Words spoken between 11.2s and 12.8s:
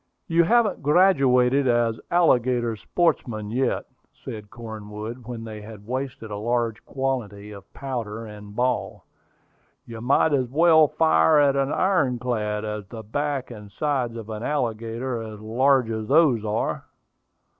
at an iron clad,